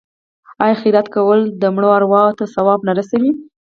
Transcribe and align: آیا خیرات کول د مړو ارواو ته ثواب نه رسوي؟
آیا 0.63 0.75
خیرات 0.81 1.07
کول 1.15 1.39
د 1.61 1.63
مړو 1.75 1.89
ارواو 1.97 2.37
ته 2.39 2.43
ثواب 2.55 2.79
نه 2.87 2.93
رسوي؟ 2.99 3.31